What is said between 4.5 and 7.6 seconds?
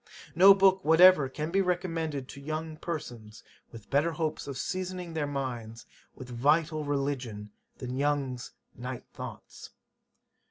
seasoning their minds with vital religion,